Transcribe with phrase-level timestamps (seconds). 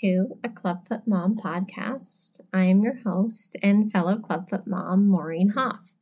[0.00, 2.40] to a Clubfoot Mom podcast.
[2.52, 5.94] I am your host and fellow Clubfoot mom, Maureen Hoff.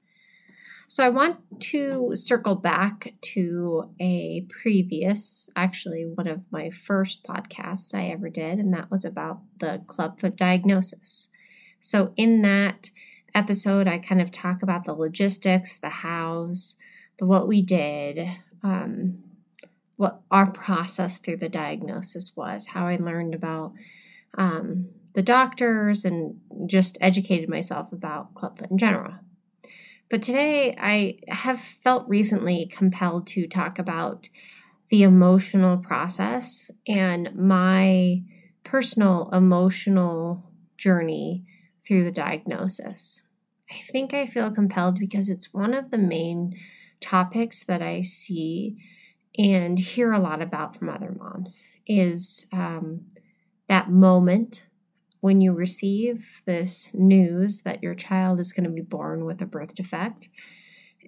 [0.87, 7.95] So, I want to circle back to a previous, actually, one of my first podcasts
[7.95, 11.29] I ever did, and that was about the Clubfoot diagnosis.
[11.81, 12.91] So, in that
[13.35, 16.77] episode, I kind of talk about the logistics, the hows,
[17.19, 18.29] the what we did,
[18.63, 19.23] um,
[20.03, 23.73] what our process through the diagnosis was, how I learned about
[24.37, 29.15] um, the doctors and just educated myself about clubfoot in general.
[30.11, 34.29] But today I have felt recently compelled to talk about
[34.89, 38.25] the emotional process and my
[38.65, 41.45] personal emotional journey
[41.87, 43.23] through the diagnosis.
[43.71, 46.57] I think I feel compelled because it's one of the main
[47.01, 48.79] topics that I see
[49.39, 53.07] and hear a lot about from other moms is um,
[53.69, 54.67] that moment
[55.21, 59.47] when you receive this news that your child is going to be born with a
[59.47, 60.29] birth defect.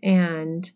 [0.02, 0.70] And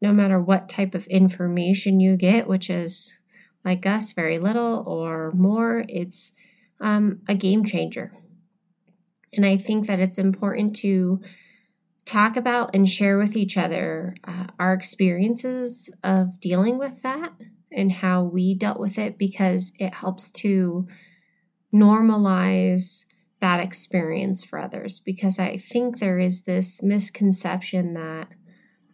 [0.00, 3.20] no matter what type of information you get, which is
[3.64, 6.32] like us, very little or more, it's
[6.80, 8.12] um, a game changer.
[9.32, 11.20] And I think that it's important to
[12.06, 17.32] talk about and share with each other uh, our experiences of dealing with that
[17.72, 20.86] and how we dealt with it because it helps to
[21.74, 23.04] normalize
[23.40, 25.00] that experience for others.
[25.00, 28.28] Because I think there is this misconception that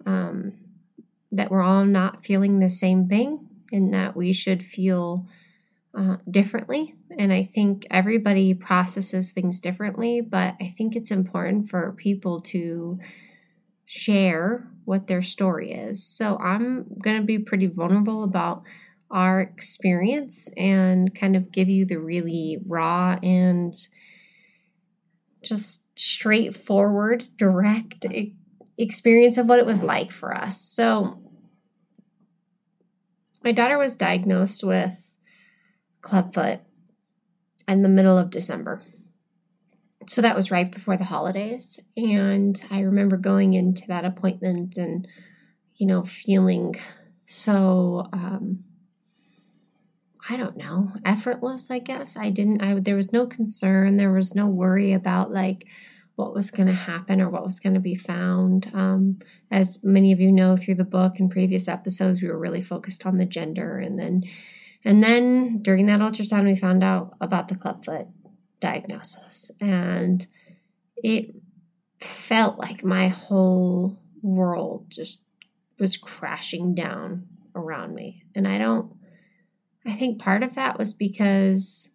[0.05, 0.55] um,
[1.31, 5.27] that we're all not feeling the same thing and that we should feel
[5.95, 6.95] uh, differently.
[7.19, 12.99] And I think everybody processes things differently, but I think it's important for people to
[13.85, 16.07] share what their story is.
[16.07, 18.63] So I'm going to be pretty vulnerable about
[19.11, 23.75] our experience and kind of give you the really raw and
[25.45, 28.07] just straightforward, direct
[28.79, 30.61] experience of what it was like for us.
[30.61, 31.19] So,
[33.45, 35.12] my daughter was diagnosed with
[36.03, 36.61] clubfoot
[37.67, 38.83] in the middle of December.
[40.07, 41.79] So that was right before the holidays.
[41.97, 45.07] And I remember going into that appointment and,
[45.77, 46.75] you know, feeling
[47.25, 48.65] so um,
[50.29, 52.17] I don't know, effortless, I guess.
[52.17, 55.67] I didn't I there was no concern, there was no worry about like
[56.15, 58.71] what was going to happen or what was going to be found.
[58.75, 59.19] Um,
[59.51, 63.07] as many of you know through the book and previous episodes, we were really focused
[63.07, 64.25] on the gender, and then,
[64.85, 68.09] and then during that ultrasound, we found out about the clubfoot
[68.61, 70.27] diagnosis, and
[70.97, 71.35] it
[72.01, 75.21] felt like my whole world just
[75.79, 78.93] was crashing down around me, and I don't
[79.85, 81.91] I think part of that was because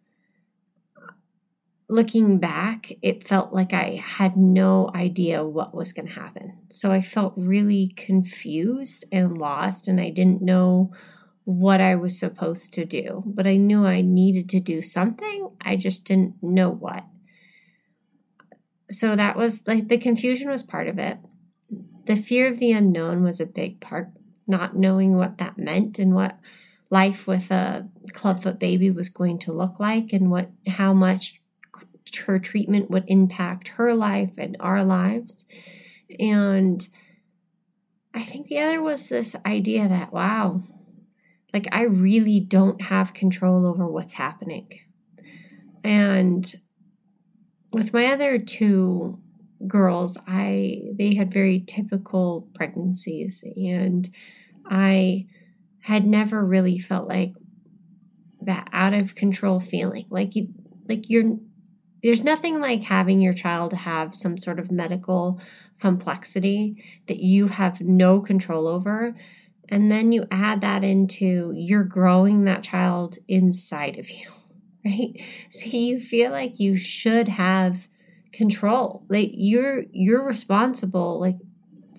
[1.90, 6.58] looking back, it felt like I had no idea what was going to happen.
[6.70, 10.92] So I felt really confused and lost, and I didn't know
[11.48, 13.24] what I was supposed to do.
[13.26, 17.06] But I knew I needed to do something, I just didn't know what.
[18.92, 21.20] So that was like the confusion was part of it.
[22.04, 24.10] The fear of the unknown was a big part,
[24.46, 26.38] not knowing what that meant and what
[26.90, 31.40] life with a clubfoot baby was going to look like and what how much
[32.26, 35.46] her treatment would impact her life and our lives
[36.18, 36.88] and
[38.14, 40.64] i think the other was this idea that wow
[41.54, 44.68] like i really don't have control over what's happening.
[45.84, 46.54] And
[47.72, 49.20] with my other two
[49.68, 54.08] girls i they had very typical pregnancies and
[54.70, 55.26] i
[55.80, 57.34] had never really felt like
[58.42, 60.06] that out of control feeling.
[60.10, 60.50] Like you
[60.88, 61.38] like you're
[62.04, 65.42] there's nothing like having your child have some sort of medical
[65.80, 69.16] complexity that you have no control over
[69.70, 74.30] and then you add that into you're growing that child inside of you
[74.86, 77.88] right so you feel like you should have
[78.32, 81.38] control like you're you're responsible like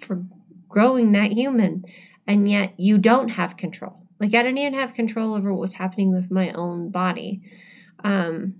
[0.00, 0.24] for
[0.68, 1.84] growing that human
[2.28, 4.06] and yet you don't have control.
[4.20, 7.40] Like I didn't even have control over what was happening with my own body,
[8.04, 8.54] um,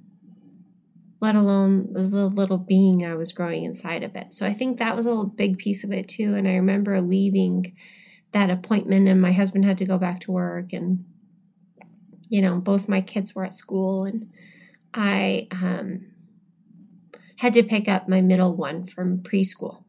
[1.20, 4.32] let alone the little being I was growing inside of it.
[4.32, 6.34] So I think that was a big piece of it too.
[6.34, 7.74] And I remember leaving
[8.38, 11.04] that appointment, and my husband had to go back to work, and
[12.28, 14.30] you know both my kids were at school, and
[14.94, 16.06] I um,
[17.38, 19.82] had to pick up my middle one from preschool.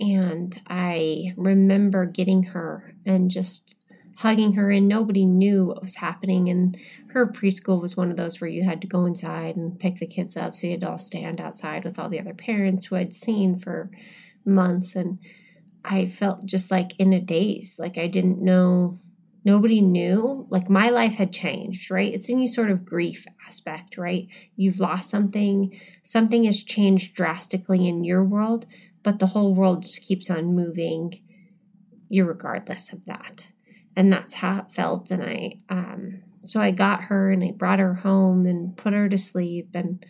[0.00, 3.76] And I remember getting her and just
[4.16, 6.48] hugging her, and nobody knew what was happening.
[6.48, 6.76] And
[7.10, 10.06] her preschool was one of those where you had to go inside and pick the
[10.08, 12.96] kids up, so you had to all stand outside with all the other parents who
[12.96, 13.92] I'd seen for
[14.44, 14.96] months.
[14.96, 15.20] And
[15.84, 18.98] I felt just like in a daze, like I didn't know
[19.44, 22.12] nobody knew like my life had changed right?
[22.12, 24.26] It's any sort of grief aspect right?
[24.56, 28.66] You've lost something something has changed drastically in your world
[29.02, 31.20] but the whole world just keeps on moving
[32.08, 33.46] you regardless of that.
[33.96, 37.78] And that's how it felt and i um so i got her and i brought
[37.78, 40.04] her home and put her to sleep and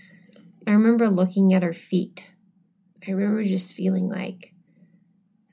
[0.66, 2.24] i remember looking at her feet.
[3.06, 4.53] I remember just feeling like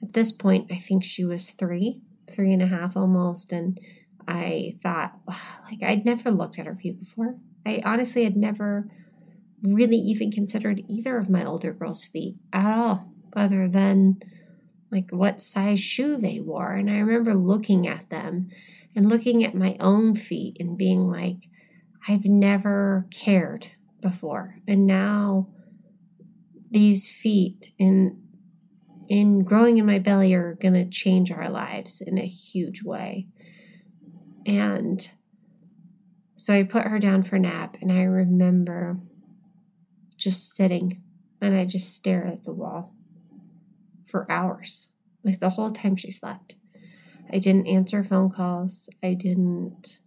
[0.02, 3.80] at this point i think she was three three and a half almost and
[4.28, 5.20] i thought
[5.70, 8.88] like i'd never looked at her feet before i honestly had never
[9.64, 14.20] really even considered either of my older girls feet at all other than
[14.92, 16.74] like what size shoe they wore.
[16.74, 18.50] And I remember looking at them
[18.96, 21.48] and looking at my own feet and being like,
[22.08, 23.68] I've never cared
[24.02, 24.58] before.
[24.68, 25.48] And now
[26.70, 28.21] these feet in
[29.10, 33.28] in growing in my belly are going to change our lives in a huge way.
[34.46, 35.10] And
[36.36, 38.98] so I put her down for nap and I remember
[40.18, 41.02] just sitting
[41.42, 42.94] and I just stare at the wall
[44.08, 44.90] for hours,
[45.24, 46.56] like the whole time she slept.
[47.32, 48.90] I didn't answer phone calls.
[49.04, 50.00] I didn't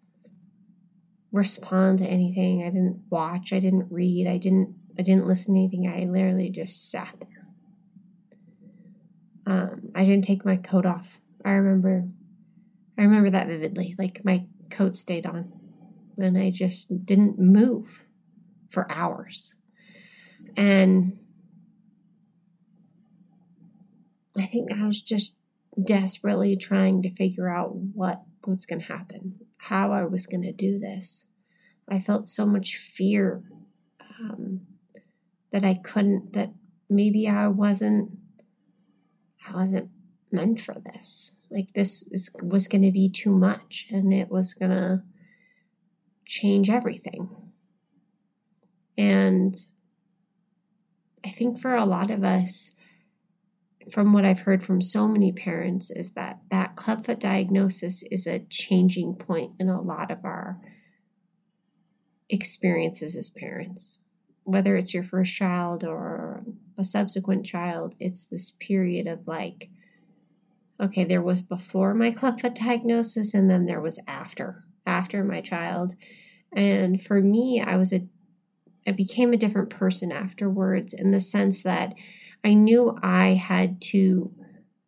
[1.33, 2.63] respond to anything.
[2.63, 3.53] I didn't watch.
[3.53, 4.27] I didn't read.
[4.27, 5.89] I didn't I didn't listen to anything.
[5.89, 7.44] I literally just sat there.
[9.47, 11.19] Um, I didn't take my coat off.
[11.45, 12.09] I remember
[12.97, 13.95] I remember that vividly.
[13.99, 15.53] Like my coat stayed on.
[16.17, 18.05] And I just didn't move
[18.71, 19.57] for hours.
[20.57, 21.19] And
[24.37, 25.37] I think I was just
[25.83, 30.53] desperately trying to figure out what was going to happen, how I was going to
[30.53, 31.27] do this.
[31.89, 33.43] I felt so much fear
[34.21, 34.61] um,
[35.51, 36.53] that I couldn't, that
[36.89, 38.19] maybe I wasn't,
[39.49, 39.91] I wasn't
[40.31, 41.33] meant for this.
[41.51, 45.03] Like this is, was going to be too much and it was going to
[46.27, 47.29] change everything.
[48.97, 49.57] And
[51.25, 52.71] I think for a lot of us,
[53.91, 58.41] from what I've heard from so many parents, is that that clubfoot diagnosis is a
[58.51, 60.61] changing point in a lot of our
[62.29, 63.99] experiences as parents.
[64.45, 66.45] Whether it's your first child or
[66.79, 69.71] a subsequent child, it's this period of like,
[70.81, 75.95] okay, there was before my clubfoot diagnosis, and then there was after, after my child.
[76.55, 78.07] And for me, I was a,
[78.87, 81.95] I became a different person afterwards in the sense that
[82.43, 84.33] I knew I had to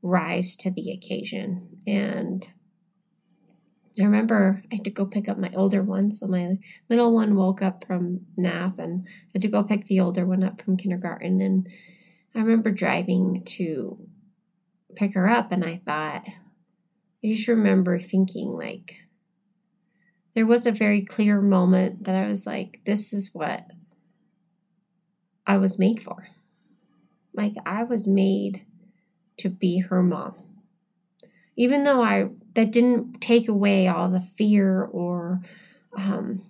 [0.02, 1.80] rise to the occasion.
[1.86, 2.46] And
[3.98, 6.10] I remember I had to go pick up my older one.
[6.10, 6.58] So my
[6.88, 10.44] middle one woke up from nap and I had to go pick the older one
[10.44, 11.40] up from kindergarten.
[11.40, 11.68] And
[12.34, 13.98] I remember driving to
[14.94, 16.26] pick her up and I thought,
[17.24, 18.96] I just remember thinking like,
[20.34, 23.64] there was a very clear moment that I was like, this is what
[25.46, 26.28] I was made for.
[27.32, 28.66] Like I was made
[29.38, 30.34] to be her mom.
[31.56, 35.40] Even though I that didn't take away all the fear or
[35.94, 36.42] um,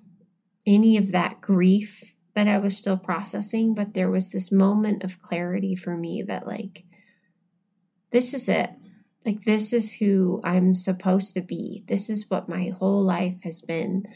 [0.64, 5.20] any of that grief that I was still processing, but there was this moment of
[5.20, 6.84] clarity for me that like
[8.12, 8.70] this is it.
[9.24, 11.82] Like this is who I'm supposed to be.
[11.88, 14.06] This is what my whole life has been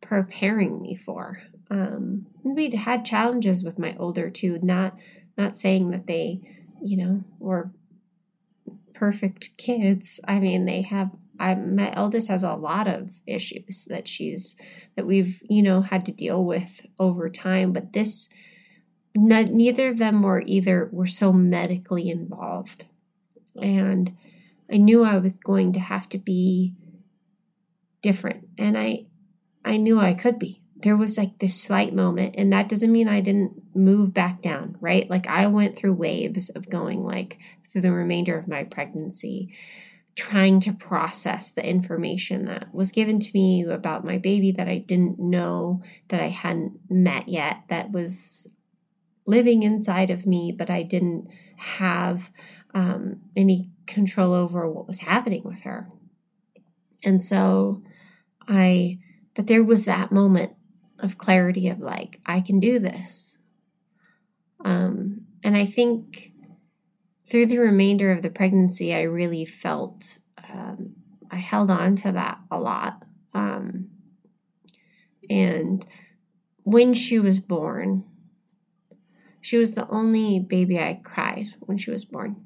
[0.00, 1.42] preparing me for.
[1.68, 4.96] Um, we'd had challenges with my older two, not
[5.36, 6.40] not saying that they,
[6.80, 7.70] you know, were
[8.94, 10.20] perfect kids.
[10.26, 14.56] I mean, they have I, my eldest has a lot of issues that she's
[14.94, 18.28] that we've you know had to deal with over time but this
[19.16, 22.84] neither of them were either were so medically involved
[23.60, 24.14] and
[24.70, 26.74] i knew i was going to have to be
[28.02, 29.06] different and i
[29.64, 33.08] i knew i could be there was like this slight moment and that doesn't mean
[33.08, 37.38] i didn't move back down right like i went through waves of going like
[37.70, 39.54] through the remainder of my pregnancy
[40.16, 44.78] trying to process the information that was given to me about my baby that i
[44.78, 48.48] didn't know that i hadn't met yet that was
[49.26, 52.30] living inside of me but i didn't have
[52.72, 55.88] um, any control over what was happening with her
[57.04, 57.82] and so
[58.48, 58.98] i
[59.34, 60.52] but there was that moment
[61.02, 63.38] of clarity of like, I can do this.
[64.64, 66.32] Um, and I think
[67.26, 70.18] through the remainder of the pregnancy, I really felt
[70.52, 70.94] um,
[71.30, 73.04] I held on to that a lot.
[73.34, 73.88] Um,
[75.28, 75.86] and
[76.64, 78.04] when she was born,
[79.40, 82.36] she was the only baby I cried when she was born.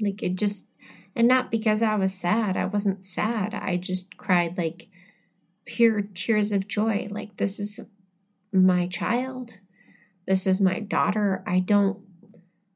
[0.00, 0.66] Like it just,
[1.14, 2.56] and not because I was sad.
[2.56, 3.54] I wasn't sad.
[3.54, 4.88] I just cried like
[5.66, 7.08] pure tears of joy.
[7.10, 7.78] Like this is
[8.52, 9.58] my child.
[10.30, 11.42] This is my daughter.
[11.44, 11.98] I don't,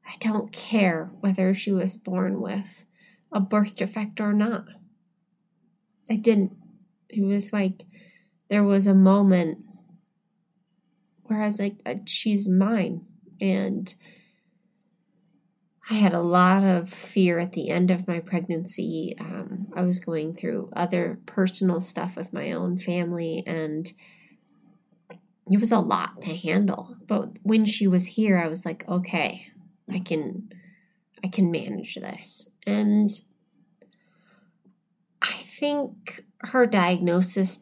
[0.05, 2.85] I don't care whether she was born with
[3.31, 4.65] a birth defect or not.
[6.09, 6.51] I didn't.
[7.07, 7.85] It was like
[8.49, 9.59] there was a moment
[11.23, 13.05] where I was like, uh, she's mine.
[13.39, 13.95] And
[15.89, 19.15] I had a lot of fear at the end of my pregnancy.
[19.17, 23.89] Um, I was going through other personal stuff with my own family, and
[25.51, 26.95] it was a lot to handle.
[27.07, 29.47] But when she was here, I was like, okay,
[29.91, 30.49] I can,
[31.23, 32.49] I can manage this.
[32.65, 33.11] And
[35.21, 37.57] I think her diagnosis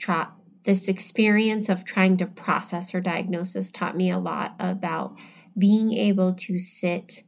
[0.63, 5.17] this experience of trying to process her diagnosis taught me a lot about
[5.57, 7.23] being able to sit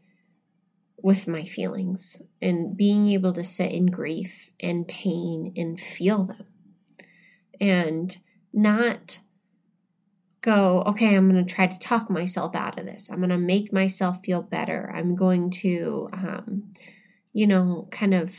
[0.98, 6.48] with my feelings and being able to sit in grief and pain and feel them
[7.60, 8.18] and
[8.54, 9.20] not
[10.46, 13.10] go, okay, I'm going to try to talk myself out of this.
[13.10, 14.94] I'm going to make myself feel better.
[14.96, 16.74] I'm going to, um,
[17.34, 18.32] you know, kind of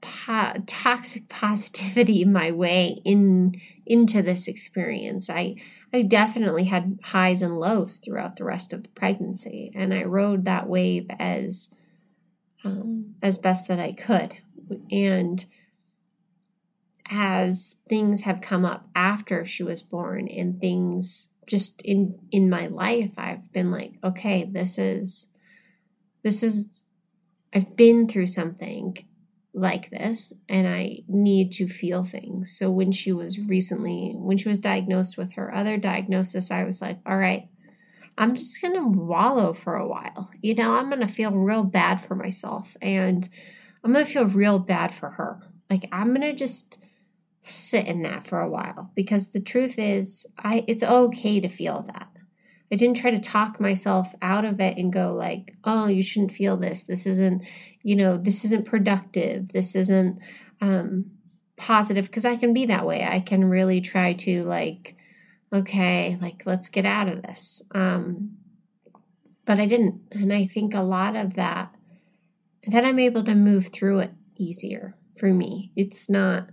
[0.00, 5.30] po- toxic positivity my way in into this experience.
[5.30, 5.56] I
[5.92, 10.46] I definitely had highs and lows throughout the rest of the pregnancy, and I rode
[10.46, 11.70] that wave as
[12.64, 14.34] um, as best that I could.
[14.90, 15.46] And
[17.10, 22.66] as things have come up after she was born, and things just in in my
[22.66, 25.26] life, I've been like, okay, this is
[26.22, 26.84] this is
[27.54, 28.96] I've been through something
[29.54, 32.56] like this and I need to feel things.
[32.56, 36.80] So when she was recently, when she was diagnosed with her other diagnosis, I was
[36.80, 37.48] like, all right,
[38.16, 40.30] I'm just going to wallow for a while.
[40.42, 43.28] You know, I'm going to feel real bad for myself and
[43.82, 45.40] I'm going to feel real bad for her.
[45.70, 46.78] Like I'm going to just
[47.42, 51.82] sit in that for a while because the truth is I it's okay to feel
[51.86, 52.08] that.
[52.70, 56.32] I didn't try to talk myself out of it and go like, "Oh, you shouldn't
[56.32, 56.82] feel this.
[56.82, 57.42] This isn't,
[57.82, 59.52] you know, this isn't productive.
[59.52, 60.20] This isn't
[60.60, 61.12] um
[61.56, 63.04] positive because I can be that way.
[63.04, 64.96] I can really try to like
[65.52, 67.62] okay, like let's get out of this.
[67.74, 68.36] Um
[69.46, 70.02] but I didn't.
[70.12, 71.74] And I think a lot of that
[72.66, 75.72] then I'm able to move through it easier for me.
[75.74, 76.48] It's not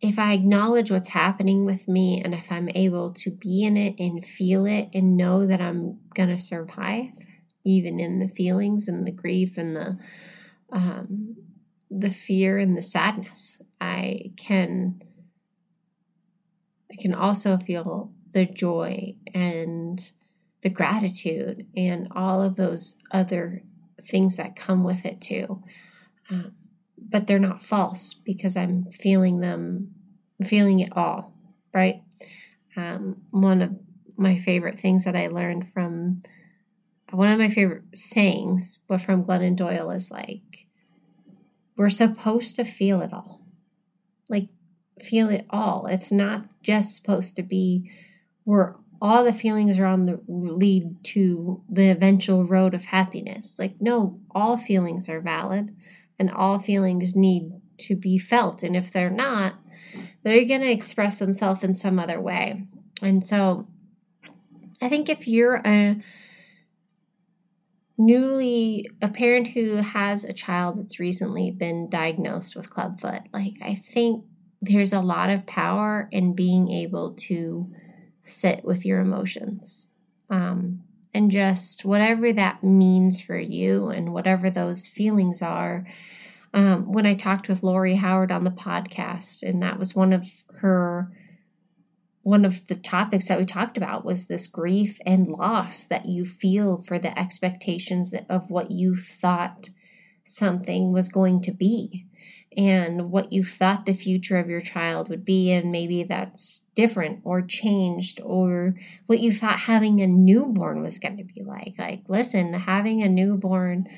[0.00, 3.96] if I acknowledge what's happening with me and if I'm able to be in it
[3.98, 7.10] and feel it and know that I'm going to survive,
[7.64, 9.98] even in the feelings and the grief and the
[10.72, 11.36] um,
[11.90, 15.02] the fear and the sadness, I can
[16.90, 20.10] I can also feel the joy and
[20.62, 23.62] the gratitude and all of those other
[24.04, 25.62] things that come with it too.
[26.30, 26.54] Um,
[27.08, 29.94] but they're not false because I'm feeling them,
[30.44, 31.32] feeling it all,
[31.74, 32.02] right?
[32.76, 33.70] Um, one of
[34.16, 36.16] my favorite things that I learned from
[37.10, 40.68] one of my favorite sayings, but from Glennon Doyle, is like,
[41.76, 43.40] we're supposed to feel it all.
[44.28, 44.48] Like,
[45.02, 45.86] feel it all.
[45.86, 47.90] It's not just supposed to be
[48.44, 53.56] where all the feelings are on the lead to the eventual road of happiness.
[53.58, 55.74] Like, no, all feelings are valid
[56.20, 58.62] and all feelings need to be felt.
[58.62, 59.54] And if they're not,
[60.22, 62.62] they're going to express themselves in some other way.
[63.02, 63.66] And so
[64.82, 65.96] I think if you're a
[67.96, 73.74] newly a parent who has a child that's recently been diagnosed with clubfoot, like I
[73.74, 74.24] think
[74.60, 77.72] there's a lot of power in being able to
[78.22, 79.88] sit with your emotions.
[80.28, 80.82] Um,
[81.12, 85.86] and just whatever that means for you and whatever those feelings are.
[86.52, 90.26] Um, when I talked with Lori Howard on the podcast, and that was one of
[90.60, 91.10] her
[92.22, 96.26] one of the topics that we talked about was this grief and loss that you
[96.26, 99.68] feel for the expectations that, of what you thought
[100.34, 102.06] something was going to be
[102.56, 107.20] and what you thought the future of your child would be, and maybe that's different
[107.22, 108.74] or changed, or
[109.06, 111.74] what you thought having a newborn was going to be like.
[111.78, 113.88] Like, listen, having a newborn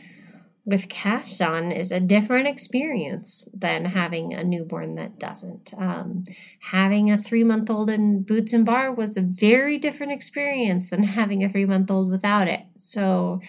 [0.65, 5.73] with cast on is a different experience than having a newborn that doesn't.
[5.77, 6.23] Um,
[6.61, 11.03] having a three month old in boots and bar was a very different experience than
[11.03, 12.61] having a three month old without it.
[12.77, 13.41] So,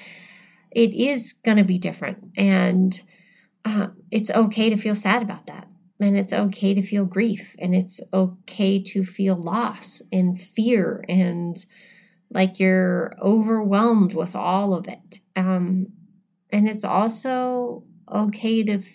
[0.75, 2.31] it is going to be different.
[2.35, 3.01] And
[3.65, 5.67] uh, it's okay to feel sad about that.
[5.99, 7.55] And it's okay to feel grief.
[7.59, 11.63] And it's okay to feel loss and fear and
[12.29, 15.19] like you're overwhelmed with all of it.
[15.35, 15.87] Um,
[16.51, 18.85] and it's also okay to f-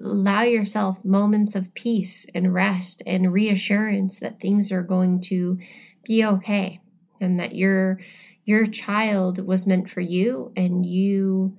[0.00, 5.58] allow yourself moments of peace and rest and reassurance that things are going to
[6.04, 6.80] be okay
[7.20, 8.00] and that your
[8.50, 11.56] your child was meant for you and you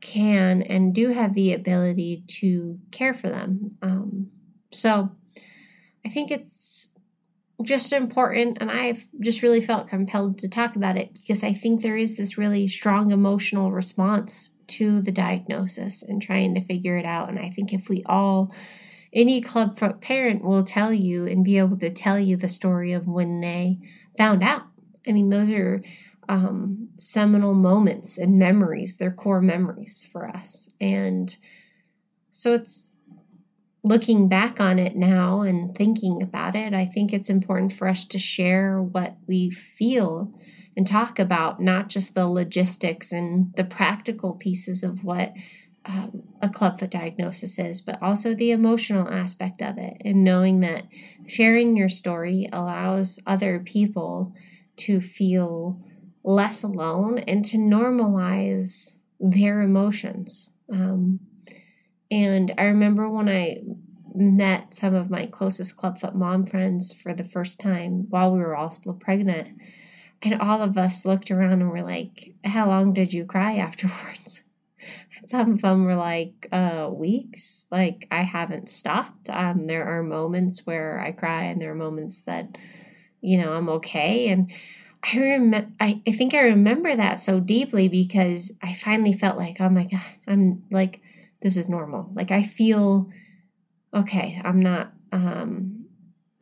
[0.00, 3.76] can and do have the ability to care for them.
[3.82, 4.30] Um,
[4.70, 5.10] so
[6.06, 6.88] I think it's
[7.64, 11.82] just important, and I've just really felt compelled to talk about it because I think
[11.82, 17.04] there is this really strong emotional response to the diagnosis and trying to figure it
[17.04, 17.28] out.
[17.28, 18.54] And I think if we all,
[19.12, 23.08] any clubfoot parent will tell you and be able to tell you the story of
[23.08, 23.80] when they
[24.16, 24.62] found out.
[25.08, 25.82] I mean, those are
[26.28, 30.68] um, seminal moments and memories, they're core memories for us.
[30.80, 31.34] And
[32.30, 32.92] so it's
[33.82, 38.04] looking back on it now and thinking about it, I think it's important for us
[38.06, 40.32] to share what we feel
[40.76, 45.32] and talk about not just the logistics and the practical pieces of what
[45.86, 50.84] um, a clubfoot diagnosis is, but also the emotional aspect of it, and knowing that
[51.26, 54.34] sharing your story allows other people
[54.76, 55.80] to feel
[56.22, 60.50] less alone and to normalize their emotions.
[60.72, 61.20] Um,
[62.10, 63.60] and I remember when I
[64.14, 68.56] met some of my closest clubfoot mom friends for the first time while we were
[68.56, 69.48] all still pregnant,
[70.22, 74.42] and all of us looked around and were like, How long did you cry afterwards?
[75.26, 77.66] Some of them were like, uh, weeks.
[77.70, 79.28] Like, I haven't stopped.
[79.28, 82.56] Um, there are moments where I cry, and there are moments that,
[83.20, 84.28] you know, I'm okay.
[84.28, 84.50] And
[85.02, 89.56] I remember, I, I think I remember that so deeply because I finally felt like,
[89.60, 91.00] oh my God, I'm like,
[91.40, 92.10] this is normal.
[92.14, 93.10] Like, I feel
[93.94, 94.40] okay.
[94.44, 95.86] I'm not, um,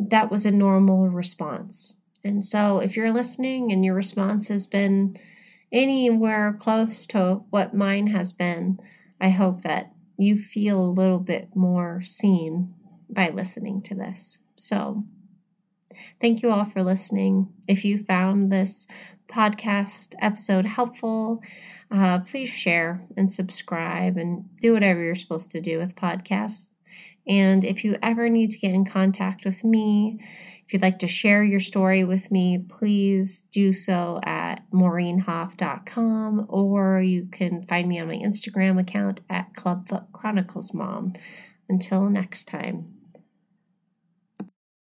[0.00, 1.94] that was a normal response.
[2.24, 5.16] And so if you're listening and your response has been
[5.72, 8.80] anywhere close to what mine has been,
[9.20, 12.74] I hope that you feel a little bit more seen
[13.08, 14.38] by listening to this.
[14.56, 15.04] So,
[16.20, 17.52] Thank you all for listening.
[17.66, 18.86] If you found this
[19.28, 21.42] podcast episode helpful,
[21.90, 26.74] uh, please share and subscribe and do whatever you're supposed to do with podcasts.
[27.26, 30.18] And if you ever need to get in contact with me,
[30.64, 37.02] if you'd like to share your story with me, please do so at maureenhoff.com or
[37.02, 41.12] you can find me on my Instagram account at Clubfoot Chronicles Mom.
[41.68, 42.97] Until next time.